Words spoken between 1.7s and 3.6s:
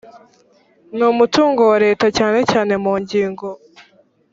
wa leta cyane cyane mu ngingo